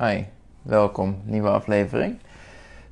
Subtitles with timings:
[0.00, 0.24] Hi,
[0.62, 2.18] welkom, nieuwe aflevering.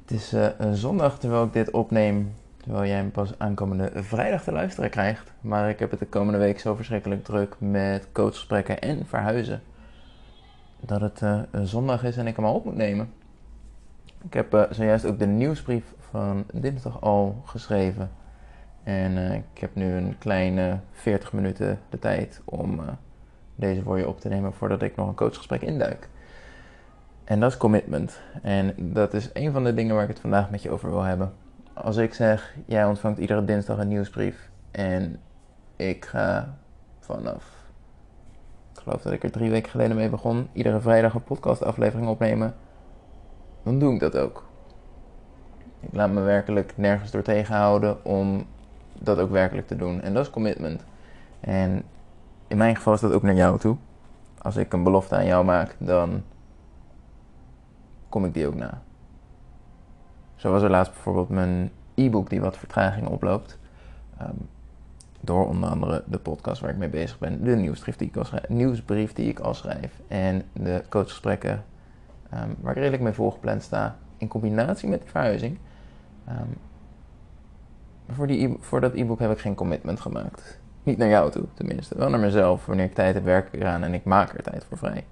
[0.00, 4.42] Het is uh, een zondag terwijl ik dit opneem, terwijl jij hem pas aankomende vrijdag
[4.42, 5.32] te luisteren krijgt.
[5.40, 9.62] Maar ik heb het de komende week zo verschrikkelijk druk met coachgesprekken en verhuizen.
[10.80, 13.12] Dat het uh, een zondag is en ik hem al op moet nemen.
[14.24, 18.10] Ik heb uh, zojuist ook de nieuwsbrief van dinsdag al geschreven.
[18.82, 22.80] En ik heb nu een kleine 40 minuten de tijd om
[23.54, 26.08] deze voor je op te nemen voordat ik nog een coachgesprek induik.
[27.26, 28.20] En dat is commitment.
[28.42, 31.02] En dat is een van de dingen waar ik het vandaag met je over wil
[31.02, 31.32] hebben.
[31.72, 35.20] Als ik zeg, jij ontvangt iedere dinsdag een nieuwsbrief en
[35.76, 36.56] ik ga
[37.00, 37.54] vanaf,
[38.74, 42.54] ik geloof dat ik er drie weken geleden mee begon, iedere vrijdag een podcastaflevering opnemen,
[43.62, 44.44] dan doe ik dat ook.
[45.80, 48.46] Ik laat me werkelijk nergens door tegenhouden om
[48.98, 50.00] dat ook werkelijk te doen.
[50.00, 50.84] En dat is commitment.
[51.40, 51.82] En
[52.46, 53.76] in mijn geval is dat ook naar jou toe.
[54.38, 56.22] Als ik een belofte aan jou maak, dan
[58.08, 58.82] kom ik die ook na.
[60.36, 63.58] Zo was er laatst bijvoorbeeld mijn e-book die wat vertraging oploopt.
[64.18, 64.34] Ehm,
[65.20, 68.24] door onder andere de podcast waar ik mee bezig ben, de nieuwsbrief die ik al
[68.24, 71.64] schrijf, nieuwsbrief die ik al schrijf en de coachgesprekken
[72.34, 75.58] um, waar ik redelijk mee volgepland sta in combinatie met die verhuizing.
[76.28, 76.58] Um,
[78.08, 80.58] voor, die e voor dat e-book heb ik geen commitment gemaakt.
[80.82, 81.98] Niet naar jou toe, tenminste.
[81.98, 82.66] Wel naar mezelf.
[82.66, 85.04] Wanneer ik tijd heb, werk ik eraan en ik maak er tijd voor vrij.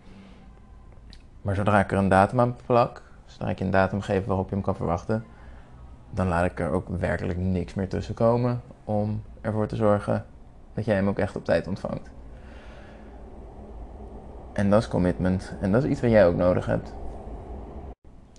[1.44, 4.48] Maar zodra ik er een datum aan plak, zodra ik je een datum geef waarop
[4.48, 5.24] je hem kan verwachten,
[6.10, 10.24] dan laat ik er ook werkelijk niks meer tussen komen om ervoor te zorgen
[10.74, 12.10] dat jij hem ook echt op tijd ontvangt.
[14.52, 15.54] En dat is commitment.
[15.60, 16.94] En dat is iets wat jij ook nodig hebt.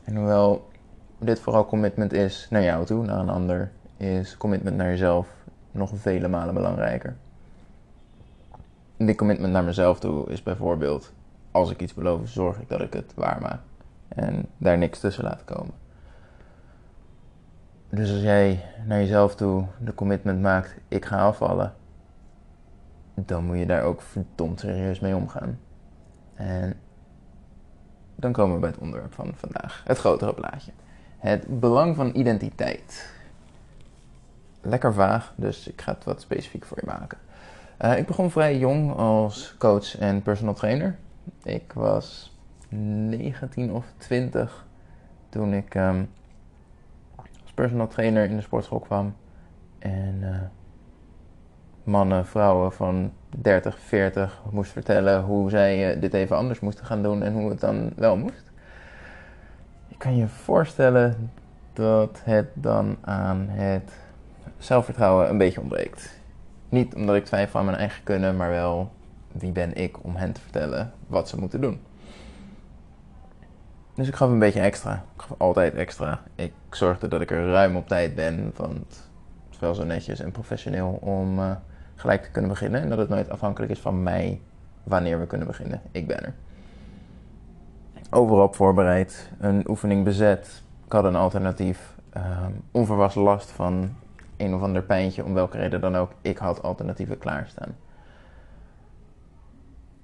[0.04, 0.68] En hoewel
[1.20, 5.28] dit vooral commitment is naar jou toe, naar een ander, is commitment naar jezelf
[5.72, 7.16] nog vele malen belangrijker.
[8.98, 11.14] Die commitment naar mezelf toe is bijvoorbeeld
[11.56, 13.60] als ik iets beloof, zorg ik dat ik het waarmaak.
[14.08, 15.74] En daar niks tussen laat komen.
[17.90, 21.74] Dus als jij naar jezelf toe de commitment maakt, ik ga afvallen,
[23.14, 25.60] dan moet je daar ook verdomd serieus mee omgaan.
[26.34, 26.80] En
[28.16, 30.72] dan komen we bij het onderwerp van vandaag, het grotere plaatje.
[31.18, 33.14] Het belang van identiteit.
[34.62, 37.18] Lekker vaag, dus ik ga het wat specifiek voor je maken.
[37.82, 40.98] Uh, ik begon vrij jong als coach en personal trainer.
[41.46, 42.38] Ik was
[42.70, 44.66] 19 of 20
[45.30, 46.10] toen ik um,
[47.16, 49.16] als personal trainer in de sportschool kwam.
[49.80, 50.38] En uh,
[51.84, 57.04] mannen, vrouwen van 30, 40 moest vertellen hoe zij uh, dit even anders moesten gaan
[57.04, 58.52] doen en hoe het dan wel moest.
[59.88, 61.32] Je kan je voorstellen
[61.74, 63.92] dat het dan aan het
[64.58, 66.20] zelfvertrouwen een beetje ontbreekt.
[66.70, 68.92] Niet omdat ik twijfel aan mijn eigen kunnen, maar wel
[69.38, 71.80] wie ben ik om hen te vertellen wat ze moeten doen.
[73.96, 74.94] Dus ik gaf een beetje extra.
[74.94, 76.22] Ik gaf altijd extra.
[76.36, 80.20] Ik zorgde dat ik er ruim op tijd ben, want het is wel zo netjes
[80.20, 81.52] en professioneel om uh,
[81.96, 82.82] gelijk te kunnen beginnen.
[82.82, 84.42] En dat het nooit afhankelijk is van mij
[84.84, 85.82] wanneer we kunnen beginnen.
[85.92, 86.34] Ik ben er.
[88.10, 90.64] Overal voorbereid, een oefening bezet.
[90.86, 91.96] Ik had een alternatief.
[92.74, 93.96] Uh, last van
[94.38, 96.12] een of ander pijntje, om welke reden dan ook.
[96.22, 97.76] Ik had alternatieven klaarstaan.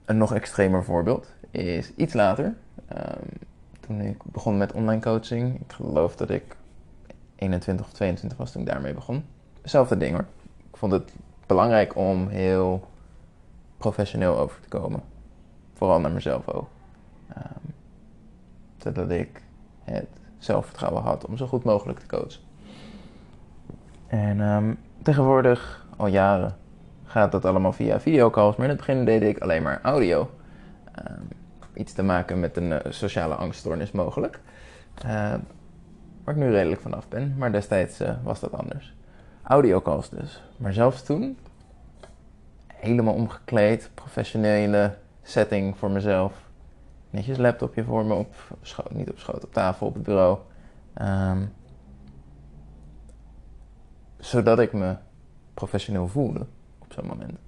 [0.06, 3.30] Een nog extremer voorbeeld is iets later, um,
[3.80, 5.62] toen ik begon met online coaching.
[5.62, 6.56] Ik geloof dat ik
[7.36, 9.26] 21 of 22 was toen ik daarmee begon.
[9.62, 10.26] Hetzelfde ding hoor.
[10.72, 11.14] Ik vond het
[11.46, 12.88] belangrijk om heel
[13.78, 15.02] professioneel over te komen.
[15.74, 16.68] Vooral naar mezelf ook.
[17.38, 17.74] Um,
[18.78, 19.42] zodat ik
[19.84, 20.08] het
[20.38, 22.42] zelfvertrouwen had om zo goed mogelijk te coachen.
[24.08, 26.58] En um, tegenwoordig, al jaren,
[27.12, 28.56] gaat dat allemaal via videocalls.
[28.56, 30.30] Maar in het begin deed ik alleen maar audio.
[31.10, 31.28] Um,
[31.74, 34.40] iets te maken met een uh, sociale angststoornis mogelijk.
[35.06, 35.12] Uh,
[36.24, 37.36] waar ik nu redelijk vanaf ben.
[37.38, 38.96] Maar destijds uh, was dat anders.
[39.44, 40.44] Audiocalls dus.
[40.58, 41.38] Maar zelfs toen,
[42.68, 46.50] helemaal omgekleed, professionele setting voor mezelf.
[47.10, 48.36] Netjes laptopje voor me op
[48.90, 50.38] niet op schoot, op tafel, op het bureau.
[51.02, 51.54] Um,
[54.18, 54.96] zodat ik me
[55.54, 56.46] professioneel voelde
[56.92, 57.40] op zo'n moment.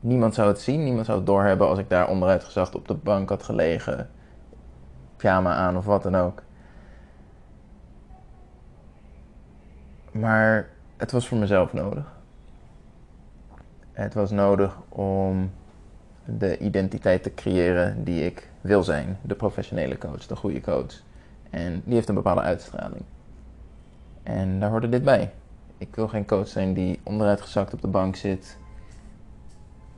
[0.00, 2.94] Niemand zou het zien, niemand zou het doorhebben als ik daar onderuit gezakt op de
[2.94, 4.10] bank had gelegen,
[5.16, 6.42] pyjama aan of wat dan ook.
[10.10, 12.12] Maar het was voor mezelf nodig.
[13.92, 15.50] Het was nodig om
[16.24, 19.18] de identiteit te creëren die ik wil zijn.
[19.22, 21.02] De professionele coach, de goede coach.
[21.50, 23.02] En die heeft een bepaalde uitstraling.
[24.22, 25.32] En daar hoorde dit bij.
[25.80, 28.58] Ik wil geen coach zijn die onderuit gezakt op de bank zit,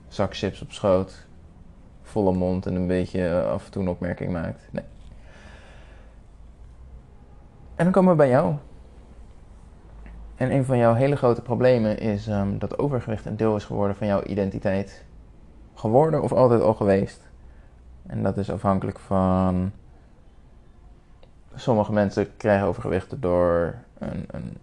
[0.08, 1.26] zak chips op schoot,
[2.02, 4.68] volle mond en een beetje af en toe een opmerking maakt.
[4.70, 4.84] Nee.
[7.74, 8.54] En dan komen we bij jou.
[10.34, 13.96] En een van jouw hele grote problemen is um, dat overgewicht een deel is geworden
[13.96, 15.04] van jouw identiteit.
[15.74, 17.30] Geworden of altijd al geweest.
[18.06, 19.72] En dat is afhankelijk van.
[21.54, 24.56] Sommige mensen krijgen overgewicht door een, een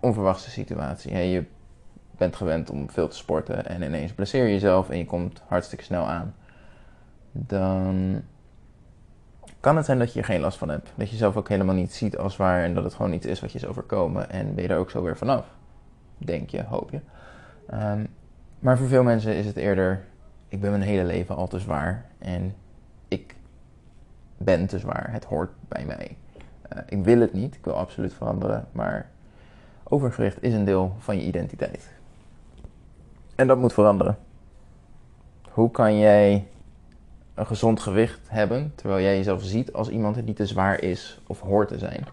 [0.00, 1.16] onverwachte situatie.
[1.16, 1.44] je
[2.16, 5.84] bent gewend om veel te sporten en ineens blesseer je jezelf en je komt hartstikke
[5.84, 6.34] snel aan.
[7.32, 8.22] Dan
[9.60, 10.92] kan het zijn dat je er geen last van hebt.
[10.94, 13.40] Dat je zelf ook helemaal niet ziet als waar en dat het gewoon iets is
[13.40, 14.30] wat je is overkomen.
[14.30, 15.46] En ben je er ook zo weer vanaf.
[16.18, 17.00] Denk je, hoop je.
[17.66, 18.04] Ehm,
[18.58, 20.04] maar voor veel mensen is het eerder,
[20.48, 22.06] ik ben mijn hele leven al te zwaar.
[22.18, 22.54] En
[23.08, 23.34] ik
[24.36, 25.12] ben te zwaar.
[25.12, 26.16] Het hoort bij mij.
[26.72, 28.68] Uh, ik wil het niet, ik wil absoluut veranderen.
[28.72, 29.10] Maar
[29.88, 31.88] overgewicht is een deel van je identiteit.
[33.34, 34.18] En dat moet veranderen.
[35.50, 36.48] Hoe kan jij
[37.34, 41.20] een gezond gewicht hebben, terwijl jij jezelf ziet als iemand die niet te zwaar is
[41.26, 42.06] of hoort te zijn.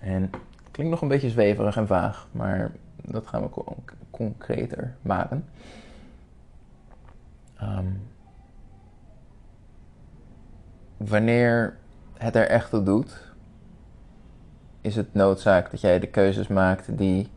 [0.00, 3.62] En het klinkt nog een beetje zweverig en vaag, maar dat gaan we
[4.10, 5.48] concreter maken.
[7.56, 7.86] Ehm,
[10.96, 11.76] wanneer
[12.14, 13.33] het er echt toe doet,
[14.84, 17.28] is het noodzaak dat jij de keuzes maakt die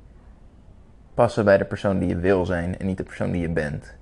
[1.14, 3.96] passen bij de persoon die je wil zijn en niet de persoon die je bent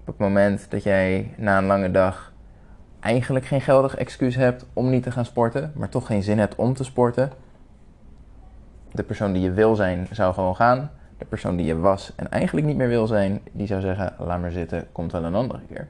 [0.00, 2.32] op het moment dat jij na een lange dag
[3.00, 6.54] eigenlijk geen geldig excuus hebt om niet te gaan sporten, maar toch geen zin hebt
[6.54, 7.32] om te sporten,
[8.92, 10.90] de persoon die je wil zijn zou gewoon gaan.
[11.18, 14.40] De persoon die je was en eigenlijk niet meer wil zijn, die zou zeggen: laat
[14.40, 15.88] maar zitten, komt wel een andere keer.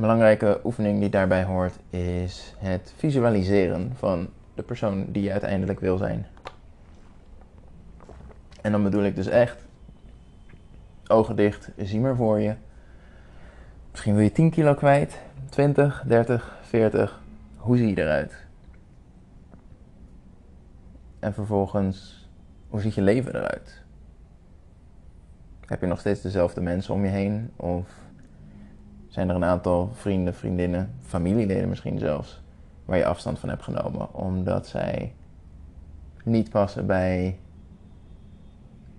[0.00, 5.80] Een belangrijke oefening die daarbij hoort is het visualiseren van de persoon die je uiteindelijk
[5.80, 6.26] wil zijn.
[8.60, 9.66] En dan bedoel ik dus echt
[11.06, 12.54] ogen dicht, zie maar voor je.
[13.90, 15.18] Misschien wil je 10 kilo kwijt,
[15.48, 17.22] 20, 30, 40.
[17.56, 18.46] Hoe zie je eruit?
[21.18, 22.28] En vervolgens,
[22.68, 23.82] hoe ziet je leven eruit?
[25.66, 27.50] Heb je nog steeds dezelfde mensen om je heen?
[27.56, 28.08] Of
[29.10, 32.42] zijn er een aantal vrienden, vriendinnen, familieleden misschien zelfs,
[32.84, 35.14] waar je afstand van hebt genomen omdat zij
[36.24, 37.38] niet passen bij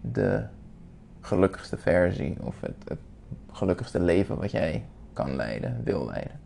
[0.02, 0.46] de
[1.22, 3.00] gelukkigste versie of het, het
[3.52, 6.40] gelukkigste leven wat jij kan leiden, wil leiden.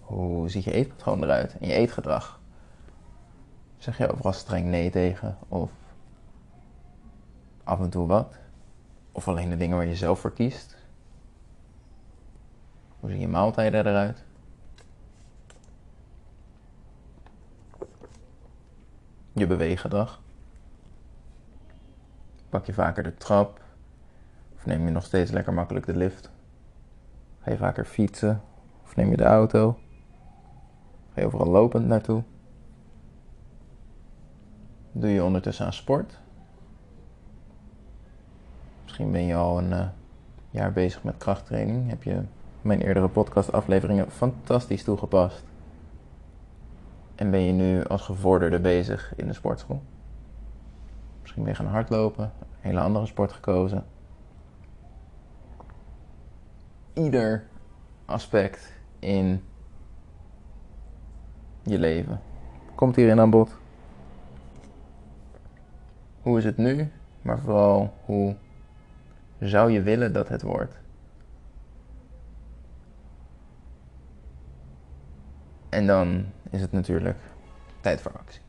[0.00, 2.40] Hoe ziet je eetpatroon eruit en je eetgedrag?
[3.78, 5.70] Zeg je overal streng nee tegen of
[7.64, 8.34] af en toe wat?
[9.12, 10.76] Of alleen de dingen waar je zelf voor kiest?
[13.04, 14.24] Hoe zien je maaltijden eruit?
[19.32, 20.22] Je beweeggedrag?
[22.48, 23.60] Pak je vaker de trap?
[24.56, 26.30] Of neem je nog steeds lekker makkelijk de lift?
[27.40, 28.42] Ga je vaker fietsen?
[28.82, 29.78] Of neem je de auto?
[31.14, 32.22] Ga je overal lopend naartoe?
[34.92, 36.20] Doe je ondertussen aan sport?
[38.82, 39.88] Misschien ben je al een uh,
[40.50, 41.88] jaar bezig met krachttraining.
[41.88, 42.22] Heb je
[42.64, 45.44] mijn eerdere podcastafleveringen fantastisch toegepast.
[47.14, 49.82] En ben je nu als gevorderde bezig in de sportschool?
[51.20, 53.84] Misschien ben je gaan hardlopen, een hele andere sport gekozen.
[56.92, 57.44] Ieder
[58.04, 59.42] aspect in
[61.62, 62.20] je leven
[62.74, 63.56] komt hierin aan bod.
[66.22, 66.90] Hoe is het nu,
[67.22, 68.36] maar vooral hoe
[69.40, 70.82] zou je willen dat het wordt?
[75.74, 77.16] En dan is het natuurlijk
[77.80, 78.40] tijd voor actie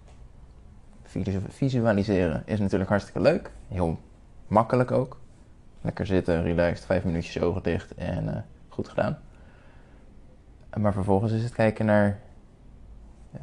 [1.47, 3.51] visualiseren is natuurlijk hartstikke leuk.
[3.67, 3.99] Heel
[4.47, 5.19] makkelijk ook.
[5.81, 8.37] Lekker zitten, relaxed, vijf minuutjes ogen dicht en uh,
[8.69, 9.17] goed gedaan.
[10.77, 12.19] Maar vervolgens is het kijken naar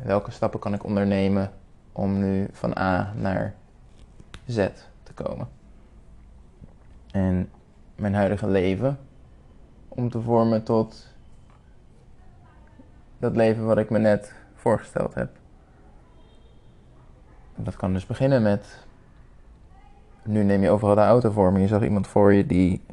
[0.02, 1.50] welke stappen kan ik ondernemen
[1.92, 3.54] om nu van A naar
[4.46, 4.68] Z
[5.02, 5.48] te komen.
[7.10, 7.50] En
[7.96, 8.98] mijn huidige leven
[9.88, 11.11] om te vormen tot
[13.22, 15.30] dat leven wat ik me net voorgesteld heb.
[17.56, 18.86] Dat kan dus beginnen met.
[20.22, 22.84] Nu neem je overal de auto voor, maar je zag iemand voor je die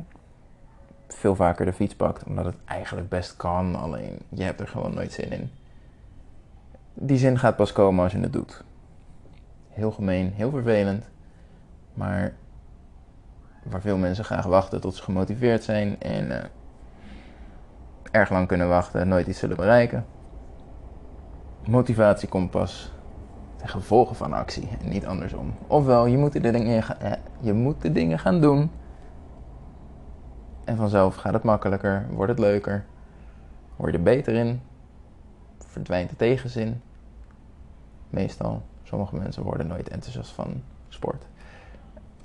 [1.07, 4.93] veel vaker de fiets pakt, omdat het eigenlijk best kan, alleen je hebt er gewoon
[4.93, 5.50] nooit zin in.
[6.93, 8.63] Die zin gaat pas komen als je het doet.
[9.69, 11.09] Heel gemeen, heel vervelend,
[11.93, 12.33] maar
[13.63, 16.38] waar veel mensen graag wachten tot ze gemotiveerd zijn en uh,
[18.12, 20.05] erg lang kunnen wachten en nooit iets zullen bereiken.
[21.69, 22.91] Motivatie komt pas
[23.55, 25.53] ten gevolge van actie en niet andersom.
[25.67, 28.71] Ofwel, je moet de dingen, eh, je moet de dingen gaan doen.
[30.63, 32.85] En vanzelf gaat het makkelijker, wordt het leuker,
[33.75, 34.61] word je er beter in,
[35.57, 36.81] verdwijnt de tegenzin.
[38.09, 41.25] Meestal, sommige mensen worden nooit enthousiast van sport.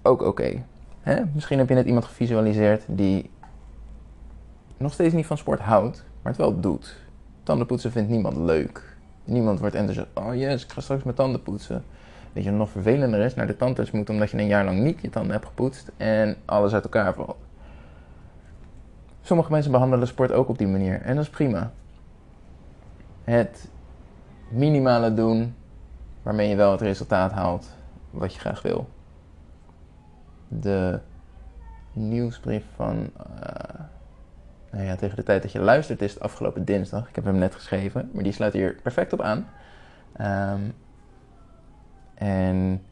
[0.03, 0.63] Ook oké.
[1.33, 3.31] Misschien heb je net iemand gevisualiseerd die
[4.77, 6.97] nog steeds niet van sport houdt, maar het wel doet.
[7.43, 8.94] Tandenpoetsen vindt niemand leuk.
[9.25, 10.09] Niemand wordt enthousiast.
[10.15, 11.85] Oh yes, ik ga straks mijn tanden poetsen.
[12.33, 13.35] Weet je nog vervelender is?
[13.35, 16.37] Naar de tandarts moet omdat je een jaar lang niet je tanden hebt gepoetst en
[16.45, 17.37] alles uit elkaar valt.
[19.23, 21.73] Sommige mensen behandelen sport ook op die manier en dat is prima.
[23.25, 23.69] Het
[24.49, 25.55] minimale doen
[26.23, 27.71] waarmee je wel het resultaat haalt
[28.11, 28.89] wat je graag wil.
[30.49, 31.01] De
[31.93, 33.11] nieuwsbrief van.
[33.19, 33.85] Uh,
[34.75, 37.09] nou ja, tegen de tijd dat je luistert is het afgelopen dinsdag.
[37.09, 39.49] Ik heb hem net geschreven, maar die sluit hier perfect op aan.
[40.21, 40.75] Um,
[42.15, 42.83] en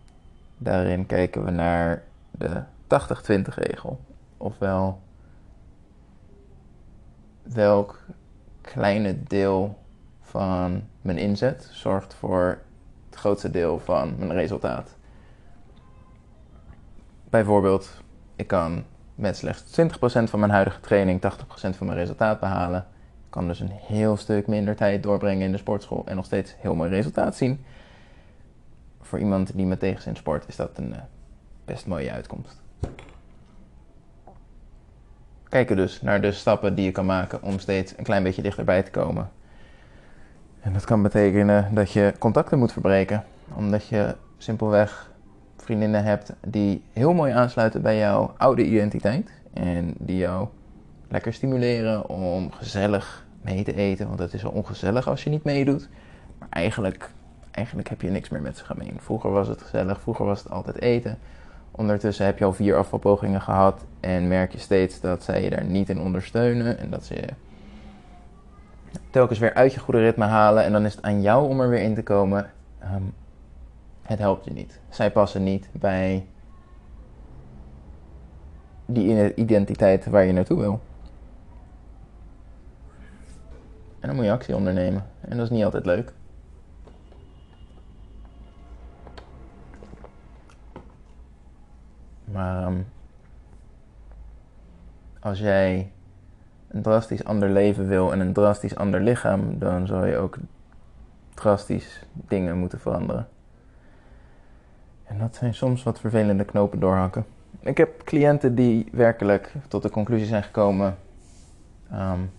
[0.59, 4.01] daarin kijken we naar de 80-20 regel.
[4.37, 5.01] Ofwel,
[7.43, 8.01] welk
[8.61, 9.79] kleine deel
[10.21, 12.59] van mijn inzet zorgt voor
[13.11, 14.97] het grootste deel van mijn resultaat.
[17.31, 18.01] Bijvoorbeeld,
[18.37, 18.85] ik kan
[19.23, 19.85] met slechts 20%
[20.31, 22.87] van mijn huidige training 80% van mijn resultaat behalen.
[23.25, 26.55] Ik kan dus een heel stuk minder tijd doorbrengen in de sportschool en nog steeds
[26.59, 27.65] heel mooi resultaat zien.
[29.01, 30.97] Voor iemand die met tegenzin sport is dat een uh,
[31.65, 32.61] best mooie uitkomst.
[35.49, 38.83] Kijken dus naar de stappen die je kan maken om steeds een klein beetje dichterbij
[38.83, 39.31] te komen.
[40.61, 43.25] En dat kan betekenen dat je contacten moet verbreken,
[43.55, 45.12] omdat je simpelweg
[45.63, 49.31] vriendinnen hebt die heel mooi aansluiten bij jouw oude identiteit.
[49.53, 50.49] En die jou
[51.09, 54.07] lekker stimuleren om gezellig mee te eten.
[54.07, 55.89] Want het is wel ongezellig als je niet meedoet.
[56.39, 57.11] Maar eigenlijk,
[57.51, 58.97] eigenlijk heb je niks meer met ze gemeen.
[58.99, 61.19] Vroeger was het gezellig, vroeger was het altijd eten.
[61.71, 65.65] Ondertussen heb je al vier afvalpogingen gehad en merk je steeds dat zij je daar
[65.65, 66.79] niet in ondersteunen.
[66.79, 67.29] En dat ze je
[69.11, 70.65] telkens weer uit je goede ritme halen.
[70.65, 72.51] En dan is het aan jou om er weer in te komen.
[72.79, 73.03] Ehm,
[74.03, 74.81] het helpt je niet.
[74.89, 76.27] Zij passen niet bij
[78.87, 80.81] die identiteit waar je naartoe wil.
[84.01, 85.07] En dan moet je actie ondernemen.
[85.21, 86.13] En dat is niet altijd leuk.
[92.25, 92.87] Maar um,
[95.21, 95.93] als jij
[96.69, 100.37] een drastisch ander leven wil en een drastisch ander lichaam, dan zal je ook
[101.35, 103.29] drastisch dingen moeten veranderen.
[105.13, 107.25] En dat zijn soms wat vervelende knopen doorhakken.
[107.61, 110.97] Ik heb cliënten die werkelijk tot de conclusie zijn gekomen.
[111.93, 112.31] Um,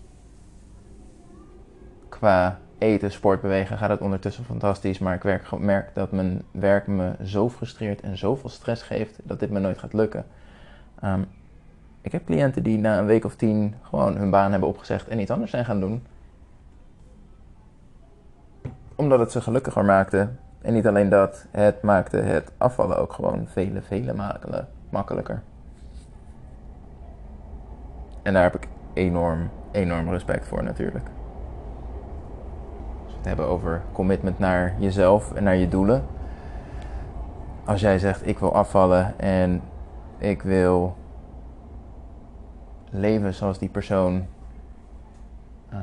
[2.08, 4.98] qua eten, sport, bewegen gaat het ondertussen fantastisch.
[4.98, 9.40] Maar ik werk, merk dat mijn werk me zo frustreert en zoveel stress geeft dat
[9.40, 10.26] dit me nooit gaat lukken.
[11.04, 11.26] Um,
[12.00, 15.20] ik heb cliënten die na een week of tien gewoon hun baan hebben opgezegd en
[15.20, 16.06] iets anders zijn gaan doen.
[18.94, 20.28] Omdat het ze gelukkiger maakte
[20.64, 25.42] en niet alleen dat, het maakte het afvallen ook gewoon vele, vele malen makkelijker.
[28.22, 31.04] En daar heb ik enorm, enorm respect voor natuurlijk.
[33.04, 36.04] Als we het hebben over commitment naar jezelf en naar je doelen.
[37.64, 39.62] Als jij zegt ik wil afvallen en
[40.18, 40.96] ik wil
[42.90, 44.26] leven zoals die persoon
[45.72, 45.78] uh,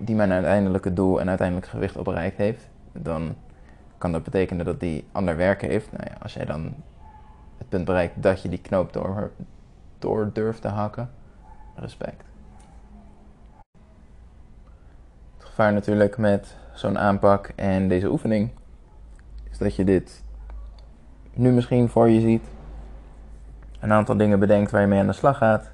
[0.00, 3.34] die mijn uiteindelijke doel en uiteindelijk gewicht op bereikt heeft, dan
[3.98, 5.92] kan dat betekenen dat die ander werk heeft.
[5.92, 6.74] Nou ja, als jij dan
[7.58, 9.30] het punt bereikt dat je die knoop door,
[9.98, 11.10] door durft te hakken,
[11.74, 12.24] respect.
[15.36, 18.50] Het gevaar natuurlijk met zo'n aanpak en deze oefening
[19.50, 20.22] is dat je dit
[21.32, 22.44] nu misschien voor je ziet,
[23.80, 25.70] een aantal dingen bedenkt waar je mee aan de slag gaat.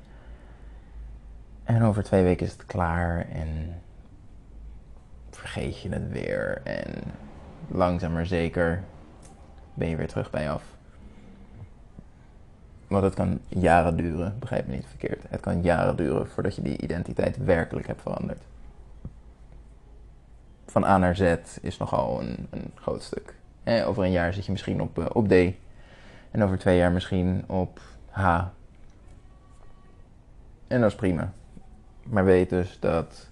[1.64, 3.80] En over twee weken is het klaar en
[5.46, 6.92] vergeet je het weer en
[7.68, 8.82] langzaam maar zeker
[9.74, 10.64] ben je weer terug bij af.
[12.86, 15.22] Want het kan jaren duren, begrijp me niet verkeerd.
[15.28, 18.42] Het kan jaren duren voordat je die identiteit werkelijk hebt veranderd.
[20.66, 23.34] Van A naar Z is nogal een, een groot stuk.
[23.62, 25.32] Eh, over een jaar zit je misschien op, uh, op D.
[26.30, 28.44] En over twee jaar misschien op H.
[30.66, 31.32] En dat is prima.
[32.02, 33.28] Maar weet dus dat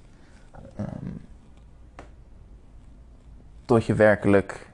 [0.79, 1.21] um,
[3.65, 4.71] tot je werkelijk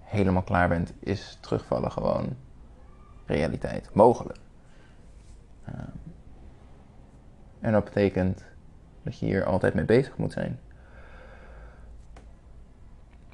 [0.00, 2.36] helemaal klaar bent, is terugvallen gewoon
[3.26, 3.90] realiteit.
[3.92, 4.38] Mogelijk.
[5.68, 5.92] Um,
[7.60, 8.44] en dat betekent
[9.02, 10.58] dat je hier altijd mee bezig moet zijn.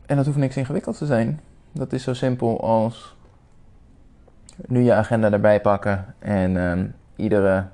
[0.06, 1.40] En dat hoeft niks ingewikkeld te zijn.
[1.72, 3.16] Dat is zo simpel als
[4.66, 7.66] nu je agenda erbij pakken en ehm, iedere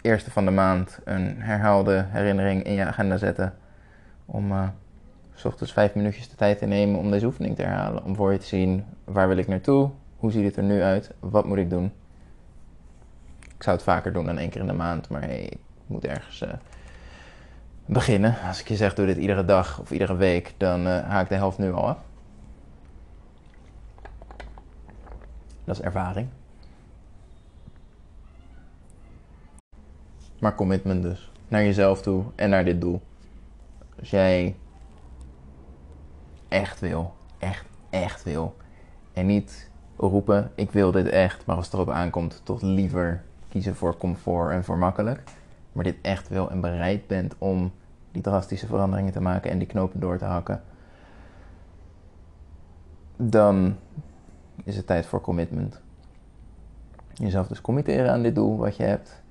[0.00, 3.54] eerste van de maand een herhaalde herinnering in je agenda zetten.
[4.26, 4.68] Om uh,
[5.34, 8.04] s vijf minuutjes de tijd te nemen om deze oefening te herhalen.
[8.04, 11.10] Om voor je te zien waar wil ik naartoe, hoe ziet het er nu uit,
[11.20, 11.92] wat moet ik doen.
[13.40, 16.04] Ik zou het vaker doen dan één keer in de maand, maar hey, ik moet
[16.04, 16.52] ergens uh,
[17.86, 18.36] beginnen.
[18.46, 21.28] Als ik je zeg doe dit iedere dag of iedere week, dan uh, haak ik
[21.28, 21.98] de helft nu al af.
[25.64, 26.28] Dat is ervaring.
[30.38, 31.30] Maar commitment dus.
[31.48, 33.00] Naar jezelf toe en naar dit doel.
[33.98, 34.56] Als jij
[36.52, 38.56] echt wil, echt, echt wil.
[39.12, 43.74] En niet roepen, ik wil dit echt, maar als het erop aankomt, toch liever kiezen
[43.74, 45.22] voor comfort en voor makkelijk.
[45.72, 47.72] Maar dit echt wil en bereid bent om
[48.10, 50.62] die drastische veranderingen te maken en die knopen door te hakken.
[53.16, 53.76] Dan
[54.64, 55.80] is het tijd voor commitment.
[57.14, 59.22] Jezelf dus committeren aan dit doel wat je hebt.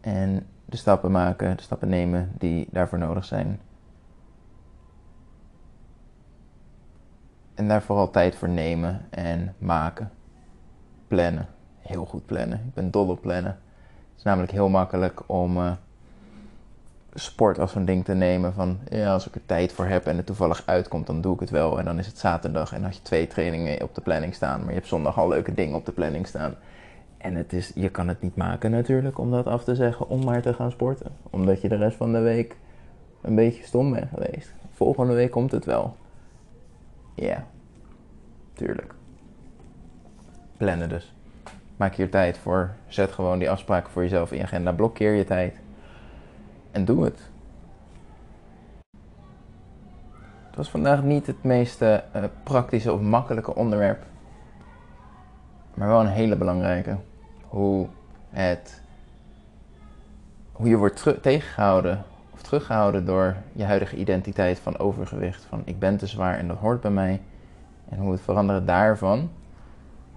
[0.00, 3.60] En de stappen maken, de stappen nemen die daarvoor nodig zijn.
[7.56, 10.10] En daar vooral tijd voor nemen en maken.
[11.08, 11.46] Plannen.
[11.78, 12.58] Heel goed plannen.
[12.58, 13.52] Ik ben dol op plannen.
[13.52, 15.72] Het is namelijk heel makkelijk om uh,
[17.14, 18.52] sport als zo'n ding te nemen.
[18.52, 21.40] Van ja, als ik er tijd voor heb en het toevallig uitkomt, dan doe ik
[21.40, 21.78] het wel.
[21.78, 24.58] En dan is het zaterdag en had je twee trainingen op de planning staan.
[24.58, 26.54] Maar je hebt zondag al leuke dingen op de planning staan.
[27.18, 30.24] En het is, je kan het niet maken natuurlijk om dat af te zeggen om
[30.24, 31.10] maar te gaan sporten.
[31.30, 32.56] Omdat je de rest van de week
[33.22, 34.52] een beetje stom bent geweest.
[34.72, 35.96] Volgende week komt het wel.
[37.16, 37.46] Ja,
[38.52, 38.94] tuurlijk.
[40.56, 41.14] Plannen dus.
[41.76, 42.70] Maak hier tijd voor.
[42.86, 44.72] Zet gewoon die afspraken voor jezelf in je agenda.
[44.72, 45.60] Blokkeer je tijd.
[46.70, 47.30] En doe het.
[50.46, 51.98] Het was vandaag niet het meest uh,
[52.42, 54.04] praktische of makkelijke onderwerp.
[55.74, 56.96] Maar wel een hele belangrijke.
[57.48, 57.88] Hoe
[58.30, 58.82] het.
[60.52, 62.04] Hoe je wordt tegengehouden
[62.46, 65.44] teruggehouden door je huidige identiteit van overgewicht.
[65.44, 67.22] Van ik ben te zwaar en dat hoort bij mij.
[67.88, 69.30] En hoe het veranderen daarvan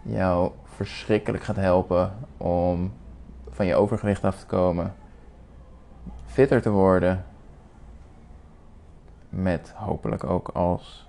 [0.02, 2.94] jou verschrikkelijk gaat helpen om
[3.50, 4.94] van je overgewicht af te komen.
[6.26, 7.26] Fitter te worden.
[9.30, 11.08] Met hopelijk ook als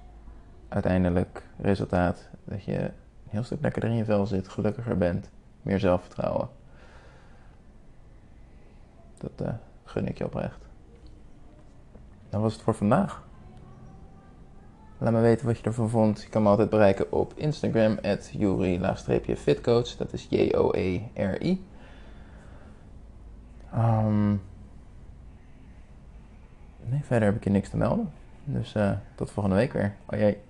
[0.68, 2.92] uiteindelijk resultaat dat je een
[3.28, 5.30] heel stuk lekkerder in je vel zit, gelukkiger bent,
[5.62, 6.48] meer zelfvertrouwen.
[9.18, 9.48] Dat uh,
[9.84, 10.69] gun ik je oprecht.
[12.30, 13.28] Dat was het voor vandaag.
[14.98, 16.22] Laat me weten wat je ervan vond.
[16.22, 18.30] Je kan me altijd bereiken op Instagram, at
[19.36, 21.64] fitcoach Dat is J-O-E-R-I.
[23.74, 24.42] Um,
[26.84, 28.12] nee, verder heb ik je niks te melden.
[28.44, 29.94] Dus uh, tot volgende week weer.
[30.06, 30.49] Oh jee.